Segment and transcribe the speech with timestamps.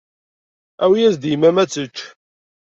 [0.83, 1.97] Awi-yas-d i yemma-m ad tečč.